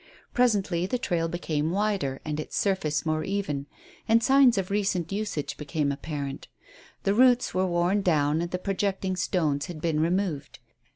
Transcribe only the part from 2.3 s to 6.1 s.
its surface more even, and signs of recent usage became